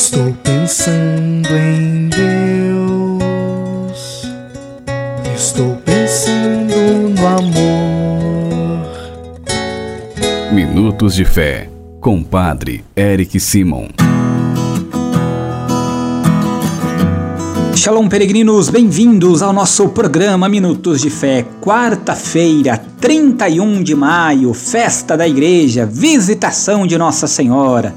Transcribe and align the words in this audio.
Estou 0.00 0.32
pensando 0.44 1.48
em 1.56 2.08
Deus. 2.08 2.22
Estou 5.34 5.74
pensando 5.84 7.18
no 7.18 7.26
amor. 7.26 8.86
Minutos 10.52 11.16
de 11.16 11.24
Fé, 11.24 11.68
com 12.00 12.22
Padre 12.22 12.84
Eric 12.96 13.40
Simon. 13.40 13.88
Shalom, 17.74 18.08
peregrinos, 18.08 18.70
bem-vindos 18.70 19.42
ao 19.42 19.52
nosso 19.52 19.88
programa 19.88 20.48
Minutos 20.48 21.00
de 21.00 21.10
Fé, 21.10 21.44
quarta-feira, 21.60 22.80
31 23.00 23.82
de 23.82 23.96
maio, 23.96 24.54
festa 24.54 25.16
da 25.16 25.26
igreja, 25.26 25.84
visitação 25.84 26.86
de 26.86 26.96
Nossa 26.96 27.26
Senhora 27.26 27.96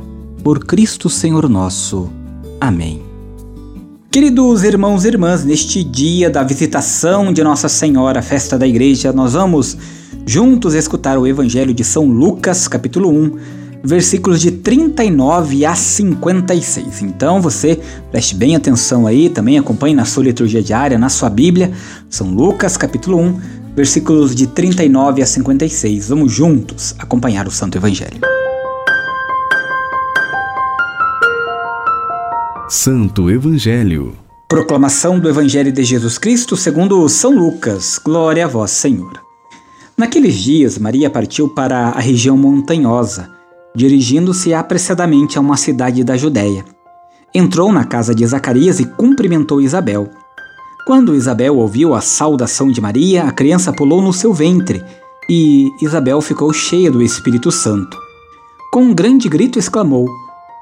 por 0.43 0.65
Cristo 0.65 1.09
Senhor 1.09 1.47
nosso. 1.47 2.09
Amém. 2.59 3.01
Queridos 4.09 4.63
irmãos 4.63 5.05
e 5.05 5.07
irmãs, 5.07 5.45
neste 5.45 5.83
dia 5.83 6.29
da 6.29 6.43
visitação 6.43 7.31
de 7.31 7.43
Nossa 7.43 7.69
Senhora, 7.69 8.21
festa 8.21 8.57
da 8.57 8.67
igreja, 8.67 9.13
nós 9.13 9.33
vamos 9.33 9.77
juntos 10.25 10.73
escutar 10.73 11.17
o 11.17 11.25
Evangelho 11.25 11.73
de 11.73 11.83
São 11.83 12.05
Lucas, 12.05 12.67
capítulo 12.67 13.09
1, 13.09 13.37
versículos 13.83 14.41
de 14.41 14.51
39 14.51 15.65
a 15.65 15.75
56. 15.75 17.03
Então 17.03 17.41
você 17.41 17.79
preste 18.11 18.35
bem 18.35 18.55
atenção 18.55 19.07
aí, 19.07 19.29
também 19.29 19.57
acompanhe 19.57 19.95
na 19.95 20.05
sua 20.05 20.23
liturgia 20.23 20.61
diária, 20.61 20.97
na 20.97 21.09
sua 21.09 21.29
Bíblia, 21.29 21.71
São 22.09 22.31
Lucas, 22.31 22.75
capítulo 22.75 23.17
1, 23.17 23.39
versículos 23.75 24.35
de 24.35 24.47
39 24.47 25.21
a 25.21 25.25
56. 25.25 26.09
Vamos 26.09 26.33
juntos 26.33 26.95
acompanhar 26.99 27.47
o 27.47 27.51
Santo 27.51 27.77
Evangelho. 27.77 28.40
Santo 32.73 33.29
Evangelho. 33.29 34.13
Proclamação 34.47 35.19
do 35.19 35.27
Evangelho 35.27 35.73
de 35.73 35.83
Jesus 35.83 36.17
Cristo 36.17 36.55
segundo 36.55 37.05
São 37.09 37.37
Lucas. 37.37 37.99
Glória 38.01 38.45
a 38.45 38.47
vós, 38.47 38.71
Senhor. 38.71 39.11
Naqueles 39.97 40.35
dias, 40.35 40.77
Maria 40.77 41.09
partiu 41.09 41.49
para 41.49 41.89
a 41.89 41.99
região 41.99 42.37
montanhosa, 42.37 43.29
dirigindo-se 43.75 44.53
apressadamente 44.53 45.37
a 45.37 45.41
uma 45.41 45.57
cidade 45.57 46.01
da 46.01 46.15
Judéia. 46.15 46.63
Entrou 47.35 47.73
na 47.73 47.83
casa 47.83 48.15
de 48.15 48.25
Zacarias 48.25 48.79
e 48.79 48.85
cumprimentou 48.85 49.59
Isabel. 49.59 50.09
Quando 50.87 51.13
Isabel 51.13 51.57
ouviu 51.57 51.93
a 51.93 51.99
saudação 51.99 52.71
de 52.71 52.79
Maria, 52.79 53.25
a 53.25 53.33
criança 53.33 53.73
pulou 53.73 54.01
no 54.01 54.13
seu 54.13 54.33
ventre 54.33 54.81
e 55.29 55.67
Isabel 55.81 56.21
ficou 56.21 56.53
cheia 56.53 56.89
do 56.89 57.01
Espírito 57.01 57.51
Santo. 57.51 57.97
Com 58.71 58.83
um 58.83 58.93
grande 58.93 59.27
grito 59.27 59.59
exclamou: 59.59 60.07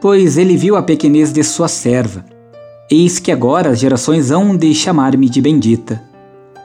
pois 0.00 0.38
ele 0.38 0.56
viu 0.56 0.76
a 0.76 0.82
pequenez 0.82 1.32
de 1.32 1.44
sua 1.44 1.68
serva. 1.68 2.24
Eis 2.90 3.18
que 3.18 3.30
agora 3.30 3.70
as 3.70 3.78
gerações 3.78 4.30
hão 4.30 4.56
de 4.56 4.74
chamar-me 4.74 5.28
de 5.28 5.40
bendita. 5.40 6.02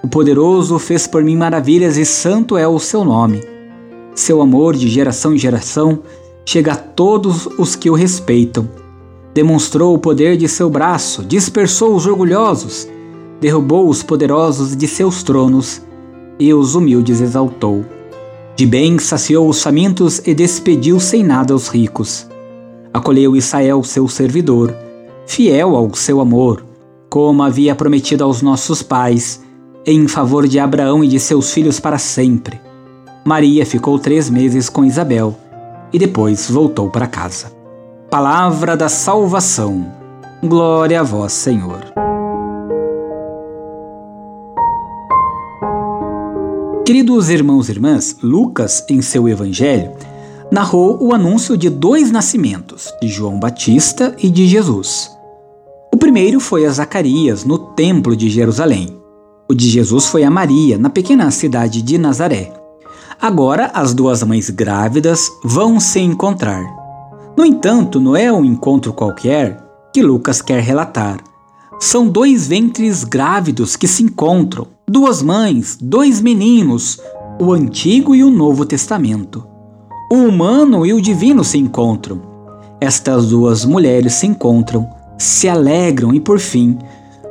O 0.01 0.07
poderoso 0.07 0.79
fez 0.79 1.06
por 1.06 1.23
mim 1.23 1.35
maravilhas 1.35 1.97
e 1.97 2.06
santo 2.06 2.57
é 2.57 2.68
o 2.68 2.79
seu 2.79 3.03
nome. 3.03 3.44
Seu 4.16 4.41
amor 4.41 4.75
de 4.75 4.88
geração 4.88 5.34
em 5.34 5.38
geração 5.38 6.00
chega 6.45 6.74
a 6.74 6.78
todos 6.78 7.47
os 7.57 7.75
que 7.75 7.90
o 7.90 7.94
respeitam. 7.94 8.69
Demonstrou 9.34 9.94
o 9.94 10.00
poder 10.00 10.38
de 10.38 10.47
seu 10.47 10.69
braço, 10.69 11.24
dispersou 11.24 11.94
os 11.94 12.06
orgulhosos, 12.06 12.88
derrubou 13.41 13.90
os 13.90 14.01
poderosos 14.01 14.75
de 14.75 14.88
seus 14.88 15.22
tronos 15.22 15.81
e 16.40 16.53
os 16.53 16.74
humildes 16.74 17.19
exaltou. 17.19 17.84
De 18.56 18.66
bem 18.66 18.97
saciou 18.97 19.50
os 19.50 19.62
famintos 19.62 20.22
e 20.25 20.34
despediu 20.34 21.00
sem 21.00 21.22
nada 21.22 21.53
os 21.53 21.68
ricos 21.68 22.28
acolheu 22.95 23.35
Israel, 23.35 23.83
seu 23.83 24.07
servidor, 24.07 24.73
fiel 25.28 25.75
ao 25.75 25.94
seu 25.94 26.22
amor, 26.22 26.66
como 27.09 27.44
havia 27.44 27.75
prometido 27.75 28.23
aos 28.23 28.41
nossos 28.41 28.81
pais, 28.81 29.44
em 29.85 30.07
favor 30.07 30.47
de 30.47 30.59
Abraão 30.59 31.03
e 31.03 31.07
de 31.09 31.19
seus 31.19 31.51
filhos 31.51 31.78
para 31.78 31.97
sempre. 31.97 32.57
Maria 33.25 33.66
ficou 33.66 34.00
três 34.00 34.29
meses 34.29 34.69
com 34.69 34.85
Isabel 34.85 35.35
e 35.91 36.00
depois 36.00 36.50
voltou 36.50 36.89
para 36.89 37.06
casa. 37.06 37.51
Palavra 38.09 38.78
da 38.78 38.88
salvação. 38.88 39.91
Glória 40.41 41.01
a 41.01 41.03
vós, 41.03 41.33
Senhor. 41.33 41.81
Queridos 46.85 47.29
irmãos 47.29 47.67
e 47.67 47.73
irmãs, 47.73 48.16
Lucas, 48.23 48.85
em 48.89 49.01
seu 49.01 49.27
evangelho, 49.27 49.91
narrou 50.56 50.98
o 51.04 51.14
anúncio 51.14 51.58
de 51.58 51.70
dois 51.70 52.10
nascimentos, 52.10 52.90
de 53.02 53.10
João 53.10 53.38
Batista 53.38 54.16
e 54.24 54.30
de 54.30 54.48
Jesus. 54.48 55.12
O 55.94 55.98
primeiro 55.98 56.40
foi 56.40 56.66
a 56.66 56.70
Zacarias, 56.70 57.44
no 57.44 57.58
Templo 57.58 58.16
de 58.16 58.30
Jerusalém. 58.30 58.98
O 59.50 59.54
de 59.54 59.70
Jesus 59.70 60.06
foi 60.06 60.24
a 60.24 60.32
Maria, 60.32 60.78
na 60.78 60.90
pequena 60.90 61.30
cidade 61.30 61.82
de 61.82 61.98
Nazaré. 61.98 62.54
Agora, 63.22 63.70
as 63.74 63.94
duas 63.94 64.24
mães 64.24 64.50
grávidas 64.50 65.30
vão 65.44 65.78
se 65.78 66.00
encontrar. 66.00 66.64
No 67.36 67.44
entanto, 67.44 68.00
não 68.00 68.16
é 68.16 68.32
um 68.32 68.46
encontro 68.46 68.94
qualquer 68.94 69.62
que 69.94 70.02
Lucas 70.02 70.42
quer 70.42 70.62
relatar. 70.62 71.22
São 71.82 72.08
dois 72.08 72.48
ventres 72.48 73.04
grávidos 73.04 73.75
que 73.75 73.90
se 73.90 74.04
encontram, 74.04 74.68
duas 74.88 75.22
mães, 75.22 75.78
dois 75.81 76.22
meninos, 76.22 76.98
o 77.42 77.51
Antigo 77.51 78.16
e 78.16 78.24
o 78.24 78.30
Novo 78.30 78.66
Testamento. 78.66 79.54
O 80.10 80.18
humano 80.18 80.86
e 80.86 80.94
o 80.94 81.02
divino 81.02 81.44
se 81.44 81.57
encontram. 81.57 82.22
Estas 82.80 83.30
duas 83.30 83.66
mulheres 83.66 84.13
se 84.13 84.28
encontram, 84.28 84.88
se 85.18 85.50
alegram 85.50 86.13
e, 86.13 86.19
por 86.19 86.38
fim, 86.38 86.78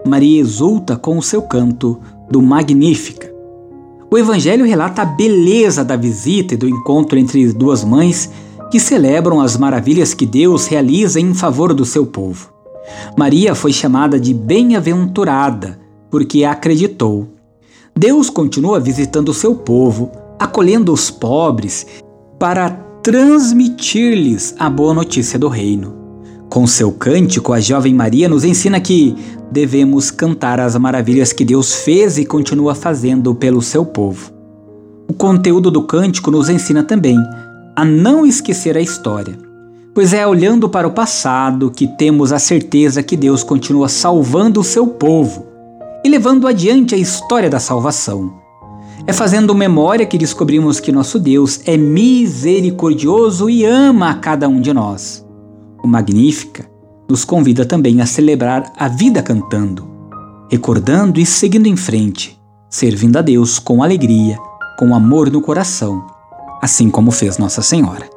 Maria 0.05 0.41
exulta 0.41 0.97
com 0.97 1.17
o 1.17 1.23
seu 1.23 1.43
canto 1.43 2.00
do 2.29 2.43
Magnífica. 2.43 3.32
O 4.11 4.19
Evangelho 4.19 4.65
relata 4.65 5.03
a 5.03 5.05
beleza 5.05 5.85
da 5.85 5.94
visita 5.94 6.55
e 6.55 6.56
do 6.56 6.69
encontro 6.69 7.17
entre 7.17 7.53
duas 7.53 7.85
mães 7.85 8.29
que 8.73 8.81
celebram 8.81 9.41
as 9.41 9.56
maravilhas 9.56 10.12
que 10.12 10.27
Deus 10.27 10.67
realiza 10.67 11.20
em 11.20 11.32
favor 11.32 11.73
do 11.75 11.85
seu 11.85 12.05
povo. 12.05 12.53
Maria 13.17 13.55
foi 13.55 13.73
chamada 13.73 14.19
de 14.19 14.35
bem-aventurada 14.35 15.79
porque 16.11 16.43
acreditou. 16.44 17.29
Deus 17.97 18.29
continua 18.29 18.81
visitando 18.81 19.29
o 19.29 19.35
seu 19.35 19.55
povo, 19.55 20.11
acolhendo 20.41 20.93
os 20.93 21.11
pobres 21.11 21.87
para 22.44 22.69
transmitir-lhes 23.02 24.55
a 24.58 24.69
boa 24.69 24.93
notícia 24.93 25.38
do 25.38 25.49
reino. 25.49 25.94
Com 26.50 26.67
seu 26.67 26.93
cântico, 26.93 27.55
a 27.55 27.58
jovem 27.58 27.94
Maria 27.94 28.29
nos 28.29 28.44
ensina 28.44 28.79
que 28.82 29.17
devemos 29.50 30.11
cantar 30.11 30.61
as 30.61 30.76
maravilhas 30.76 31.32
que 31.32 31.43
Deus 31.43 31.73
fez 31.73 32.19
e 32.19 32.26
continua 32.26 32.75
fazendo 32.75 33.35
pelo 33.35 33.62
seu 33.62 33.82
povo. 33.87 34.31
O 35.08 35.14
conteúdo 35.14 35.70
do 35.70 35.85
cântico 35.85 36.31
nos 36.31 36.50
ensina 36.50 36.82
também 36.82 37.17
a 37.75 37.82
não 37.82 38.26
esquecer 38.26 38.76
a 38.76 38.81
história, 38.82 39.38
pois 39.94 40.12
é 40.12 40.26
olhando 40.26 40.69
para 40.69 40.87
o 40.87 40.93
passado 40.93 41.70
que 41.70 41.87
temos 41.96 42.31
a 42.31 42.38
certeza 42.38 43.02
que 43.02 43.17
Deus 43.17 43.43
continua 43.43 43.88
salvando 43.88 44.61
o 44.61 44.64
seu 44.64 44.87
povo 44.87 45.46
e 46.05 46.11
levando 46.11 46.46
adiante 46.46 46.94
a 46.94 46.99
história 46.99 47.49
da 47.49 47.58
salvação. 47.58 48.44
É 49.06 49.12
fazendo 49.12 49.55
memória 49.55 50.06
que 50.06 50.17
descobrimos 50.17 50.81
que 50.81 50.91
nosso 50.91 51.19
Deus 51.19 51.61
é 51.67 51.77
misericordioso 51.77 53.51
e 53.51 53.62
ama 53.62 54.09
a 54.09 54.15
cada 54.15 54.49
um 54.49 54.62
de 54.62 54.73
nós. 54.73 55.23
O 55.83 55.87
Magnífica 55.87 56.65
nos 57.06 57.23
convida 57.23 57.67
também 57.67 58.01
a 58.01 58.06
celebrar 58.06 58.73
a 58.79 58.89
vida 58.89 59.23
cantando, 59.23 59.87
recordando 60.51 61.21
e 61.21 61.27
seguindo 61.27 61.67
em 61.67 61.77
frente, 61.77 62.41
servindo 62.71 63.19
a 63.19 63.23
Deus 63.23 63.59
com 63.59 63.83
alegria, 63.83 64.39
com 64.79 64.95
amor 64.95 65.31
no 65.31 65.43
coração, 65.43 66.06
assim 66.62 66.89
como 66.89 67.11
fez 67.11 67.37
Nossa 67.37 67.61
Senhora. 67.61 68.09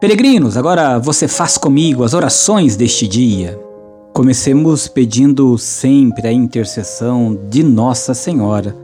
Peregrinos, 0.00 0.56
agora 0.56 0.98
você 0.98 1.28
faz 1.28 1.58
comigo 1.58 2.02
as 2.02 2.14
orações 2.14 2.76
deste 2.76 3.06
dia. 3.06 3.60
Comecemos 4.14 4.88
pedindo 4.88 5.58
sempre 5.58 6.26
a 6.26 6.32
intercessão 6.32 7.38
de 7.50 7.62
Nossa 7.62 8.14
Senhora, 8.14 8.83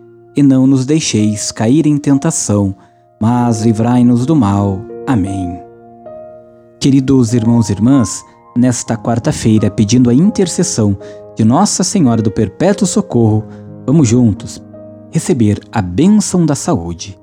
e 0.35 0.43
não 0.43 0.65
nos 0.65 0.85
deixeis 0.85 1.51
cair 1.51 1.85
em 1.85 1.97
tentação, 1.97 2.75
mas 3.19 3.61
livrai-nos 3.61 4.25
do 4.25 4.35
mal. 4.35 4.79
Amém. 5.07 5.59
Queridos 6.79 7.33
irmãos 7.33 7.69
e 7.69 7.73
irmãs, 7.73 8.23
nesta 8.55 8.97
quarta-feira, 8.97 9.69
pedindo 9.69 10.09
a 10.09 10.13
intercessão 10.13 10.97
de 11.35 11.43
Nossa 11.43 11.83
Senhora 11.83 12.21
do 12.21 12.31
Perpétuo 12.31 12.87
Socorro, 12.87 13.43
vamos 13.85 14.07
juntos 14.07 14.61
receber 15.11 15.59
a 15.71 15.81
bênção 15.81 16.45
da 16.45 16.55
saúde. 16.55 17.19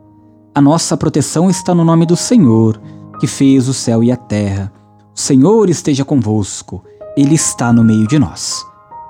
A 0.54 0.60
nossa 0.60 0.96
proteção 0.96 1.48
está 1.48 1.74
no 1.74 1.84
nome 1.84 2.04
do 2.04 2.16
Senhor, 2.16 2.80
que 3.18 3.26
fez 3.26 3.68
o 3.68 3.74
céu 3.74 4.04
e 4.04 4.12
a 4.12 4.16
terra. 4.16 4.70
O 5.16 5.18
Senhor 5.18 5.70
esteja 5.70 6.04
convosco, 6.04 6.84
Ele 7.16 7.34
está 7.34 7.72
no 7.72 7.82
meio 7.82 8.06
de 8.06 8.18
nós. 8.18 8.64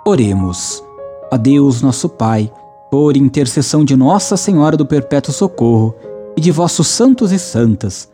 Oremos. 0.07 0.83
A 1.31 1.37
Deus, 1.37 1.83
nosso 1.83 2.09
Pai, 2.09 2.51
por 2.91 3.17
intercessão 3.17 3.85
de 3.85 3.97
Nossa 3.97 4.37
Senhora 4.37 4.77
do 4.77 4.87
Perpétuo 4.87 5.33
Socorro 5.33 5.95
e 6.37 6.41
de 6.41 6.51
vossos 6.51 6.87
santos 6.89 7.33
e 7.33 7.39
santas, 7.39 8.09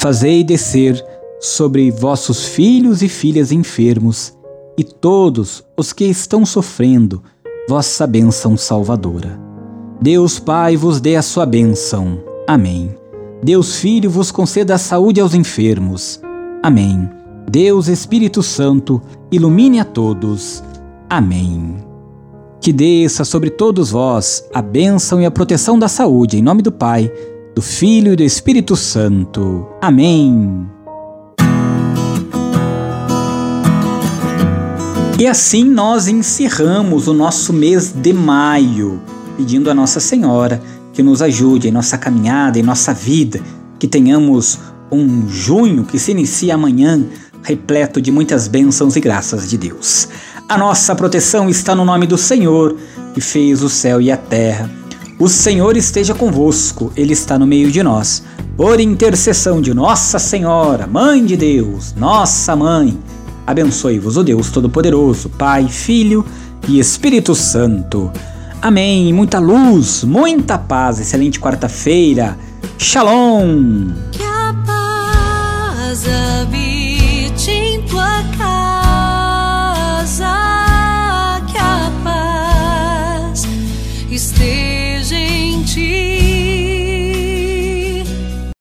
Fazei 0.00 0.42
descer 0.42 1.04
sobre 1.38 1.90
vossos 1.90 2.46
filhos 2.46 3.02
e 3.02 3.08
filhas 3.08 3.52
enfermos 3.52 4.34
e 4.78 4.82
todos 4.82 5.62
os 5.76 5.92
que 5.92 6.06
estão 6.06 6.46
sofrendo 6.46 7.22
vossa 7.68 8.06
bênção 8.06 8.56
salvadora. 8.56 9.38
Deus 10.00 10.38
Pai 10.38 10.74
vos 10.74 11.02
dê 11.02 11.16
a 11.16 11.22
sua 11.22 11.44
bênção. 11.44 12.18
Amém. 12.48 12.94
Deus 13.42 13.76
Filho 13.76 14.08
vos 14.08 14.30
conceda 14.30 14.74
a 14.74 14.78
saúde 14.78 15.20
aos 15.20 15.34
enfermos. 15.34 16.18
Amém. 16.62 17.06
Deus 17.50 17.86
Espírito 17.86 18.42
Santo 18.42 19.02
ilumine 19.30 19.80
a 19.80 19.84
todos. 19.84 20.64
Amém. 21.10 21.89
Que 22.60 22.72
desça 22.72 23.24
sobre 23.24 23.50
todos 23.50 23.90
vós 23.90 24.44
a 24.52 24.60
bênção 24.60 25.20
e 25.20 25.24
a 25.24 25.30
proteção 25.30 25.78
da 25.78 25.88
saúde, 25.88 26.36
em 26.36 26.42
nome 26.42 26.62
do 26.62 26.70
Pai 26.70 27.10
do 27.54 27.62
Filho 27.62 28.12
e 28.12 28.16
do 28.16 28.22
Espírito 28.22 28.76
Santo. 28.76 29.66
Amém. 29.80 30.66
E 35.18 35.26
assim 35.26 35.64
nós 35.64 36.08
encerramos 36.08 37.06
o 37.08 37.12
nosso 37.12 37.52
mês 37.52 37.92
de 37.92 38.12
maio, 38.12 39.00
pedindo 39.36 39.70
a 39.70 39.74
Nossa 39.74 40.00
Senhora 40.00 40.62
que 40.92 41.02
nos 41.02 41.20
ajude 41.20 41.68
em 41.68 41.70
nossa 41.70 41.98
caminhada, 41.98 42.58
em 42.58 42.62
nossa 42.62 42.92
vida, 42.94 43.40
que 43.78 43.86
tenhamos 43.86 44.58
um 44.90 45.28
junho 45.28 45.84
que 45.84 45.98
se 45.98 46.10
inicia 46.10 46.54
amanhã 46.54 47.04
repleto 47.42 48.00
de 48.00 48.10
muitas 48.10 48.48
bênçãos 48.48 48.96
e 48.96 49.00
graças 49.00 49.48
de 49.48 49.56
Deus. 49.56 50.08
A 50.50 50.58
nossa 50.58 50.96
proteção 50.96 51.48
está 51.48 51.76
no 51.76 51.84
nome 51.84 52.08
do 52.08 52.18
Senhor, 52.18 52.74
que 53.14 53.20
fez 53.20 53.62
o 53.62 53.68
céu 53.68 54.00
e 54.00 54.10
a 54.10 54.16
terra. 54.16 54.68
O 55.16 55.28
Senhor 55.28 55.76
esteja 55.76 56.12
convosco, 56.12 56.92
Ele 56.96 57.12
está 57.12 57.38
no 57.38 57.46
meio 57.46 57.70
de 57.70 57.80
nós. 57.84 58.24
Por 58.56 58.80
intercessão 58.80 59.62
de 59.62 59.72
Nossa 59.72 60.18
Senhora, 60.18 60.88
Mãe 60.88 61.24
de 61.24 61.36
Deus, 61.36 61.94
Nossa 61.94 62.56
Mãe, 62.56 62.98
abençoe-vos 63.46 64.16
o 64.16 64.24
Deus 64.24 64.50
Todo-Poderoso, 64.50 65.28
Pai, 65.28 65.68
Filho 65.68 66.26
e 66.66 66.80
Espírito 66.80 67.32
Santo. 67.32 68.10
Amém. 68.60 69.12
Muita 69.12 69.38
luz, 69.38 70.02
muita 70.02 70.58
paz. 70.58 70.98
Excelente 70.98 71.38
quarta-feira. 71.38 72.36
Shalom. 72.76 73.92
Que 74.10 74.24
a 74.24 74.52
paz 74.66 76.04
habite 76.08 76.69
esteja. 84.14 84.69